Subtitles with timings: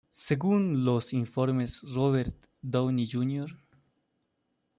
[0.09, 3.55] Según los informes, Robert Downey Jr.